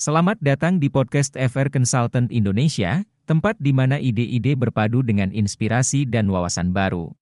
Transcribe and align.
Selamat 0.00 0.40
datang 0.40 0.80
di 0.80 0.88
podcast 0.88 1.36
FR 1.36 1.68
Consultant 1.68 2.32
Indonesia, 2.32 3.04
tempat 3.28 3.60
di 3.60 3.68
mana 3.76 4.00
ide-ide 4.00 4.56
berpadu 4.56 5.04
dengan 5.04 5.28
inspirasi 5.28 6.08
dan 6.08 6.32
wawasan 6.32 6.72
baru. 6.72 7.12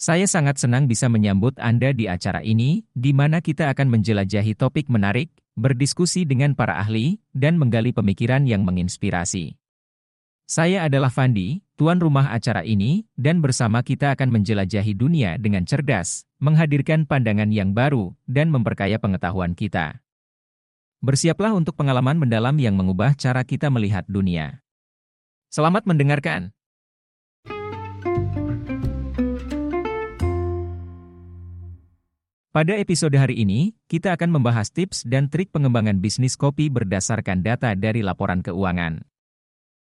Saya 0.00 0.24
sangat 0.24 0.56
senang 0.56 0.88
bisa 0.88 1.12
menyambut 1.12 1.52
Anda 1.60 1.92
di 1.92 2.08
acara 2.08 2.40
ini, 2.40 2.88
di 2.96 3.12
mana 3.12 3.44
kita 3.44 3.68
akan 3.68 3.92
menjelajahi 3.92 4.56
topik 4.56 4.88
menarik, 4.88 5.36
berdiskusi 5.52 6.24
dengan 6.24 6.56
para 6.56 6.80
ahli, 6.80 7.20
dan 7.36 7.60
menggali 7.60 7.92
pemikiran 7.92 8.48
yang 8.48 8.64
menginspirasi. 8.64 9.60
Saya 10.48 10.88
adalah 10.88 11.12
Fandi, 11.12 11.60
tuan 11.76 12.00
rumah 12.00 12.32
acara 12.32 12.64
ini, 12.64 13.04
dan 13.20 13.44
bersama 13.44 13.84
kita 13.84 14.16
akan 14.16 14.32
menjelajahi 14.32 14.96
dunia 14.96 15.36
dengan 15.36 15.68
cerdas, 15.68 16.24
menghadirkan 16.40 17.04
pandangan 17.04 17.52
yang 17.52 17.76
baru, 17.76 18.16
dan 18.24 18.48
memperkaya 18.48 18.96
pengetahuan 18.96 19.52
kita. 19.52 20.00
Bersiaplah 21.02 21.50
untuk 21.50 21.74
pengalaman 21.74 22.14
mendalam 22.14 22.54
yang 22.62 22.78
mengubah 22.78 23.18
cara 23.18 23.42
kita 23.42 23.66
melihat 23.74 24.06
dunia. 24.06 24.62
Selamat 25.50 25.82
mendengarkan. 25.82 26.54
Pada 32.54 32.78
episode 32.78 33.18
hari 33.18 33.34
ini, 33.42 33.74
kita 33.90 34.14
akan 34.14 34.30
membahas 34.30 34.70
tips 34.70 35.02
dan 35.02 35.26
trik 35.26 35.50
pengembangan 35.50 35.98
bisnis 35.98 36.38
kopi 36.38 36.70
berdasarkan 36.70 37.42
data 37.42 37.74
dari 37.74 38.06
laporan 38.06 38.38
keuangan. 38.38 39.02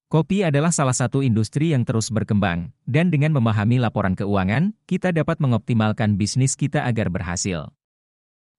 Kopi 0.09 0.41
adalah 0.41 0.73
salah 0.73 0.97
satu 0.97 1.21
industri 1.21 1.77
yang 1.77 1.85
terus 1.85 2.09
berkembang, 2.09 2.73
dan 2.89 3.13
dengan 3.13 3.37
memahami 3.37 3.77
laporan 3.77 4.17
keuangan, 4.17 4.73
kita 4.89 5.13
dapat 5.13 5.37
mengoptimalkan 5.37 6.17
bisnis 6.17 6.57
kita 6.57 6.89
agar 6.89 7.13
berhasil. 7.13 7.69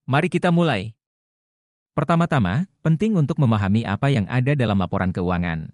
Mari 0.06 0.30
kita 0.30 0.54
mulai. 0.54 0.94
Pertama-tama, 1.94 2.66
penting 2.82 3.14
untuk 3.14 3.38
memahami 3.38 3.86
apa 3.86 4.10
yang 4.10 4.26
ada 4.26 4.58
dalam 4.58 4.82
laporan 4.82 5.14
keuangan. 5.14 5.70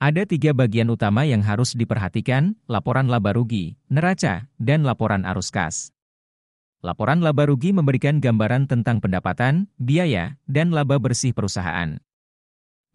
Ada 0.00 0.24
tiga 0.24 0.56
bagian 0.56 0.88
utama 0.88 1.28
yang 1.28 1.44
harus 1.44 1.76
diperhatikan, 1.76 2.56
laporan 2.64 3.12
laba 3.12 3.36
rugi, 3.36 3.76
neraca, 3.92 4.48
dan 4.56 4.88
laporan 4.88 5.28
arus 5.28 5.52
kas. 5.52 5.92
Laporan 6.80 7.20
laba 7.20 7.44
rugi 7.44 7.76
memberikan 7.76 8.24
gambaran 8.24 8.72
tentang 8.72 9.04
pendapatan, 9.04 9.68
biaya, 9.76 10.40
dan 10.48 10.72
laba 10.72 10.96
bersih 10.96 11.36
perusahaan. 11.36 12.00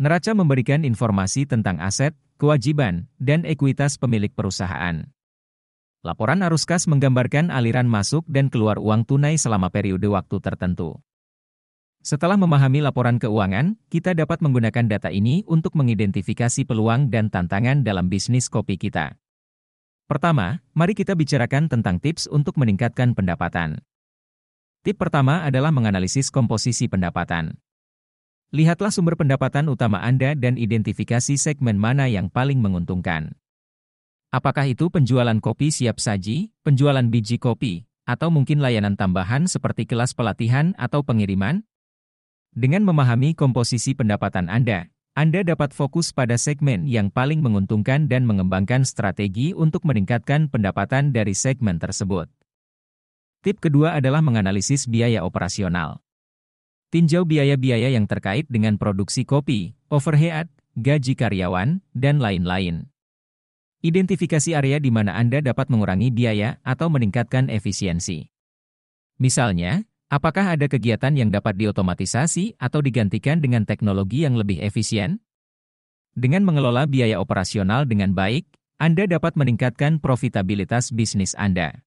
Neraca 0.01 0.33
memberikan 0.33 0.81
informasi 0.89 1.45
tentang 1.45 1.77
aset, 1.85 2.17
kewajiban, 2.41 3.05
dan 3.21 3.45
ekuitas 3.45 4.01
pemilik 4.01 4.33
perusahaan. 4.33 5.05
Laporan 6.01 6.41
arus 6.41 6.65
kas 6.65 6.89
menggambarkan 6.89 7.53
aliran 7.53 7.85
masuk 7.85 8.25
dan 8.25 8.49
keluar 8.49 8.81
uang 8.81 9.05
tunai 9.05 9.37
selama 9.37 9.69
periode 9.69 10.09
waktu 10.09 10.41
tertentu. 10.41 10.97
Setelah 12.03 12.35
memahami 12.35 12.83
laporan 12.83 13.15
keuangan, 13.15 13.79
kita 13.87 14.11
dapat 14.11 14.43
menggunakan 14.43 14.91
data 14.91 15.07
ini 15.07 15.47
untuk 15.47 15.71
mengidentifikasi 15.79 16.67
peluang 16.67 17.07
dan 17.07 17.31
tantangan 17.31 17.79
dalam 17.79 18.11
bisnis 18.11 18.51
kopi 18.51 18.75
kita. 18.75 19.15
Pertama, 20.11 20.59
mari 20.75 20.99
kita 20.99 21.15
bicarakan 21.15 21.71
tentang 21.71 22.03
tips 22.03 22.27
untuk 22.27 22.59
meningkatkan 22.59 23.15
pendapatan. 23.15 23.79
Tip 24.83 24.99
pertama 24.99 25.47
adalah 25.47 25.71
menganalisis 25.71 26.27
komposisi 26.27 26.91
pendapatan. 26.91 27.55
Lihatlah 28.51 28.91
sumber 28.91 29.15
pendapatan 29.15 29.71
utama 29.71 30.03
Anda 30.03 30.35
dan 30.35 30.59
identifikasi 30.59 31.39
segmen 31.39 31.79
mana 31.79 32.11
yang 32.11 32.27
paling 32.27 32.59
menguntungkan. 32.59 33.31
Apakah 34.27 34.67
itu 34.67 34.91
penjualan 34.91 35.39
kopi 35.39 35.71
siap 35.71 36.03
saji, 36.03 36.51
penjualan 36.67 37.07
biji 37.07 37.39
kopi, 37.39 37.87
atau 38.03 38.27
mungkin 38.27 38.59
layanan 38.59 38.99
tambahan 38.99 39.47
seperti 39.47 39.87
kelas 39.87 40.11
pelatihan 40.11 40.75
atau 40.75 40.99
pengiriman? 40.99 41.63
Dengan 42.53 42.85
memahami 42.85 43.33
komposisi 43.33 43.97
pendapatan 43.97 44.45
Anda, 44.45 44.85
Anda 45.17 45.41
dapat 45.41 45.73
fokus 45.73 46.13
pada 46.13 46.37
segmen 46.37 46.85
yang 46.85 47.09
paling 47.09 47.41
menguntungkan 47.41 48.05
dan 48.05 48.29
mengembangkan 48.29 48.85
strategi 48.85 49.57
untuk 49.57 49.81
meningkatkan 49.89 50.53
pendapatan 50.53 51.09
dari 51.09 51.33
segmen 51.33 51.81
tersebut. 51.81 52.29
Tip 53.41 53.57
kedua 53.57 53.97
adalah 53.97 54.21
menganalisis 54.21 54.85
biaya 54.85 55.25
operasional. 55.25 56.05
Tinjau 56.93 57.25
biaya-biaya 57.25 57.89
yang 57.89 58.05
terkait 58.05 58.45
dengan 58.45 58.77
produksi 58.77 59.25
kopi, 59.25 59.73
overhead, 59.89 60.45
gaji 60.77 61.17
karyawan, 61.17 61.81
dan 61.97 62.21
lain-lain. 62.21 62.85
Identifikasi 63.81 64.53
area 64.53 64.77
di 64.77 64.93
mana 64.93 65.17
Anda 65.17 65.41
dapat 65.41 65.73
mengurangi 65.73 66.13
biaya 66.13 66.61
atau 66.61 66.93
meningkatkan 66.93 67.49
efisiensi. 67.49 68.29
Misalnya, 69.17 69.89
Apakah 70.13 70.53
ada 70.53 70.69
kegiatan 70.69 71.09
yang 71.17 71.33
dapat 71.33 71.57
diotomatisasi 71.57 72.61
atau 72.61 72.85
digantikan 72.85 73.41
dengan 73.41 73.65
teknologi 73.65 74.21
yang 74.21 74.37
lebih 74.37 74.61
efisien? 74.61 75.25
Dengan 76.13 76.45
mengelola 76.45 76.85
biaya 76.85 77.17
operasional 77.17 77.89
dengan 77.89 78.13
baik, 78.13 78.45
Anda 78.77 79.09
dapat 79.09 79.33
meningkatkan 79.33 79.97
profitabilitas 79.97 80.93
bisnis 80.93 81.33
Anda. 81.33 81.81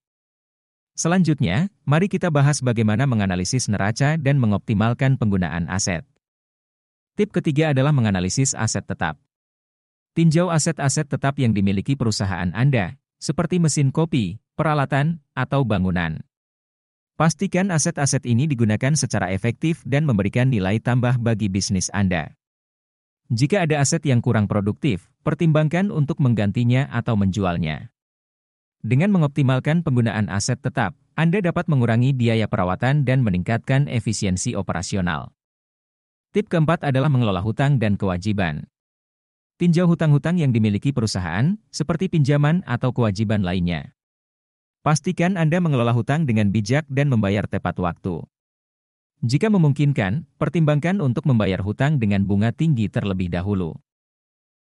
Selanjutnya, 0.98 1.70
mari 1.86 2.10
kita 2.10 2.34
bahas 2.34 2.66
bagaimana 2.66 3.06
menganalisis 3.06 3.70
neraca 3.70 4.18
dan 4.18 4.42
mengoptimalkan 4.42 5.22
penggunaan 5.22 5.70
aset. 5.70 6.02
Tip 7.14 7.30
ketiga 7.30 7.70
adalah 7.70 7.94
menganalisis 7.94 8.58
aset 8.58 8.82
tetap. 8.90 9.22
Tinjau 10.18 10.50
aset-aset 10.50 11.06
tetap 11.06 11.38
yang 11.38 11.54
dimiliki 11.54 11.94
perusahaan 11.94 12.50
Anda, 12.50 12.98
seperti 13.22 13.62
mesin 13.62 13.94
kopi, 13.94 14.42
peralatan, 14.58 15.22
atau 15.38 15.62
bangunan. 15.62 16.26
Pastikan 17.16 17.72
aset-aset 17.72 18.28
ini 18.28 18.44
digunakan 18.44 18.92
secara 18.92 19.32
efektif 19.32 19.80
dan 19.88 20.04
memberikan 20.04 20.52
nilai 20.52 20.76
tambah 20.76 21.16
bagi 21.16 21.48
bisnis 21.48 21.88
Anda. 21.96 22.36
Jika 23.32 23.64
ada 23.64 23.80
aset 23.80 24.04
yang 24.04 24.20
kurang 24.20 24.44
produktif, 24.44 25.08
pertimbangkan 25.24 25.88
untuk 25.88 26.20
menggantinya 26.20 26.84
atau 26.92 27.16
menjualnya. 27.16 27.88
Dengan 28.84 29.16
mengoptimalkan 29.16 29.80
penggunaan 29.80 30.28
aset 30.28 30.60
tetap, 30.60 30.92
Anda 31.16 31.40
dapat 31.40 31.72
mengurangi 31.72 32.12
biaya 32.12 32.44
perawatan 32.52 33.08
dan 33.08 33.24
meningkatkan 33.24 33.88
efisiensi 33.88 34.52
operasional. 34.52 35.32
Tip 36.36 36.52
keempat 36.52 36.84
adalah 36.84 37.08
mengelola 37.08 37.40
hutang 37.40 37.80
dan 37.80 37.96
kewajiban. 37.96 38.68
Tinjau 39.56 39.88
hutang-hutang 39.88 40.36
yang 40.36 40.52
dimiliki 40.52 40.92
perusahaan, 40.92 41.56
seperti 41.72 42.12
pinjaman 42.12 42.60
atau 42.68 42.92
kewajiban 42.92 43.40
lainnya. 43.40 43.95
Pastikan 44.86 45.34
Anda 45.34 45.58
mengelola 45.58 45.90
hutang 45.90 46.30
dengan 46.30 46.54
bijak 46.54 46.86
dan 46.86 47.10
membayar 47.10 47.42
tepat 47.50 47.74
waktu. 47.82 48.22
Jika 49.18 49.50
memungkinkan, 49.50 50.30
pertimbangkan 50.38 51.02
untuk 51.02 51.26
membayar 51.26 51.58
hutang 51.58 51.98
dengan 51.98 52.22
bunga 52.22 52.54
tinggi 52.54 52.86
terlebih 52.86 53.26
dahulu. 53.26 53.74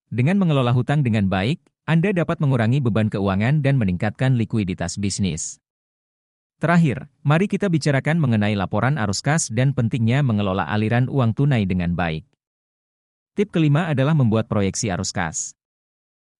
Dengan 0.07 0.39
mengelola 0.39 0.71
hutang 0.71 1.03
dengan 1.03 1.27
baik, 1.27 1.59
Anda 1.83 2.15
dapat 2.15 2.39
mengurangi 2.39 2.79
beban 2.79 3.11
keuangan 3.11 3.59
dan 3.59 3.75
meningkatkan 3.75 4.39
likuiditas 4.39 4.95
bisnis. 4.95 5.59
Terakhir, 6.63 7.11
mari 7.27 7.51
kita 7.51 7.67
bicarakan 7.67 8.15
mengenai 8.23 8.55
laporan 8.55 8.95
arus 8.95 9.19
kas 9.19 9.51
dan 9.51 9.75
pentingnya 9.75 10.23
mengelola 10.23 10.63
aliran 10.71 11.11
uang 11.11 11.35
tunai 11.35 11.67
dengan 11.67 11.99
baik. 11.99 12.23
Tip 13.35 13.51
kelima 13.51 13.91
adalah 13.91 14.15
membuat 14.15 14.47
proyeksi 14.47 14.87
arus 14.87 15.11
kas. 15.11 15.51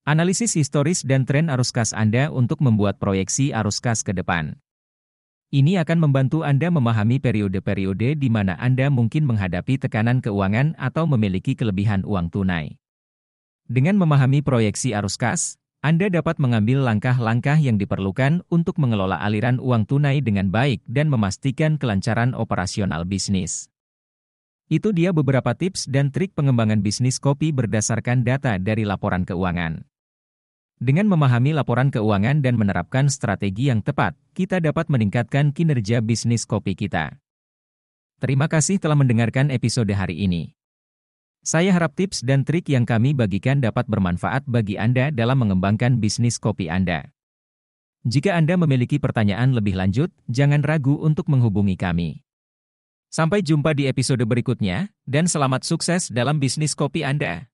Analisis 0.04 0.52
historis 0.60 1.00
dan 1.08 1.24
tren 1.24 1.48
arus 1.48 1.72
kas 1.72 1.96
Anda 1.96 2.28
untuk 2.28 2.60
membuat 2.60 3.00
proyeksi 3.00 3.56
arus 3.56 3.80
kas 3.80 4.04
ke 4.04 4.12
depan. 4.12 4.60
Ini 5.48 5.80
akan 5.80 6.04
membantu 6.04 6.44
Anda 6.44 6.68
memahami 6.68 7.24
periode-periode 7.24 8.20
di 8.20 8.28
mana 8.28 8.60
Anda 8.60 8.92
mungkin 8.92 9.24
menghadapi 9.24 9.80
tekanan 9.80 10.20
keuangan 10.20 10.76
atau 10.76 11.08
memiliki 11.08 11.56
kelebihan 11.56 12.04
uang 12.04 12.36
tunai. 12.36 12.76
Dengan 13.64 13.96
memahami 13.96 14.44
proyeksi 14.44 14.92
arus 14.92 15.16
kas, 15.16 15.56
Anda 15.80 16.12
dapat 16.12 16.36
mengambil 16.36 16.84
langkah-langkah 16.84 17.56
yang 17.64 17.80
diperlukan 17.80 18.44
untuk 18.52 18.84
mengelola 18.84 19.24
aliran 19.24 19.56
uang 19.56 19.88
tunai 19.88 20.20
dengan 20.20 20.52
baik 20.52 20.84
dan 20.84 21.08
memastikan 21.08 21.80
kelancaran 21.80 22.36
operasional 22.36 23.08
bisnis. 23.08 23.72
Itu 24.68 24.92
dia 24.92 25.16
beberapa 25.16 25.56
tips 25.56 25.88
dan 25.88 26.12
trik 26.12 26.36
pengembangan 26.36 26.84
bisnis 26.84 27.24
kopi 27.24 27.56
berdasarkan 27.56 28.28
data 28.28 28.60
dari 28.60 28.84
laporan 28.84 29.24
keuangan. 29.24 29.93
Dengan 30.84 31.08
memahami 31.08 31.56
laporan 31.56 31.88
keuangan 31.88 32.44
dan 32.44 32.60
menerapkan 32.60 33.08
strategi 33.08 33.72
yang 33.72 33.80
tepat, 33.80 34.20
kita 34.36 34.60
dapat 34.60 34.92
meningkatkan 34.92 35.56
kinerja 35.56 36.04
bisnis 36.04 36.44
kopi 36.44 36.76
kita. 36.76 37.24
Terima 38.20 38.52
kasih 38.52 38.84
telah 38.84 39.00
mendengarkan 39.00 39.48
episode 39.48 39.96
hari 39.96 40.28
ini. 40.28 40.60
Saya 41.40 41.72
harap 41.72 41.96
tips 41.96 42.20
dan 42.28 42.44
trik 42.44 42.68
yang 42.68 42.84
kami 42.84 43.16
bagikan 43.16 43.64
dapat 43.64 43.88
bermanfaat 43.88 44.44
bagi 44.44 44.76
Anda 44.76 45.08
dalam 45.08 45.40
mengembangkan 45.48 46.04
bisnis 46.04 46.36
kopi 46.36 46.68
Anda. 46.68 47.16
Jika 48.04 48.36
Anda 48.36 48.60
memiliki 48.60 49.00
pertanyaan 49.00 49.56
lebih 49.56 49.80
lanjut, 49.80 50.12
jangan 50.28 50.68
ragu 50.68 51.00
untuk 51.00 51.32
menghubungi 51.32 51.80
kami. 51.80 52.28
Sampai 53.08 53.40
jumpa 53.40 53.72
di 53.72 53.88
episode 53.88 54.28
berikutnya, 54.28 54.92
dan 55.08 55.32
selamat 55.32 55.64
sukses 55.64 56.12
dalam 56.12 56.44
bisnis 56.44 56.76
kopi 56.76 57.08
Anda. 57.08 57.53